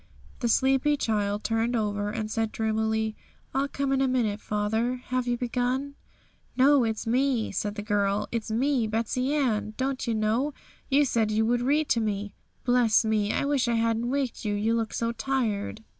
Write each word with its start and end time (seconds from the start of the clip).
The 0.39 0.49
sleepy 0.49 0.97
child 0.97 1.43
turned 1.43 1.75
over, 1.75 2.09
and 2.09 2.31
said 2.31 2.51
dreamily, 2.51 3.15
'I'll 3.53 3.67
come 3.67 3.91
in 3.91 4.01
a 4.01 4.07
minute, 4.07 4.41
father; 4.41 4.95
have 4.95 5.27
you 5.27 5.37
begun?' 5.37 5.93
'No; 6.57 6.83
it's 6.83 7.05
me,' 7.05 7.51
said 7.51 7.75
the 7.75 7.83
girl; 7.83 8.27
'it's 8.31 8.49
me; 8.49 8.85
it's 8.85 8.91
Betsey 8.91 9.35
Ann. 9.35 9.75
Don't 9.77 10.07
you 10.07 10.15
know 10.15 10.55
you 10.89 11.05
said 11.05 11.29
you 11.29 11.45
would 11.45 11.61
read 11.61 11.87
to 11.89 11.99
me? 12.01 12.33
Bless 12.65 13.05
me! 13.05 13.31
I 13.31 13.45
wish 13.45 13.67
I 13.67 13.75
hadn't 13.75 14.09
waked 14.09 14.43
you, 14.43 14.55
you 14.55 14.73
look 14.73 14.91
so 14.91 15.11
tired!' 15.11 15.83